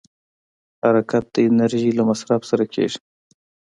حرکت 0.83 1.25
د 1.33 1.37
انرژۍ 1.47 1.91
له 1.97 2.03
مصرف 2.09 2.41
سره 2.51 2.65
کېږي. 2.73 2.99